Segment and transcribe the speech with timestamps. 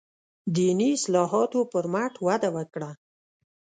[0.55, 2.91] دیني اصلاحاتو پر مټ وده وکړه.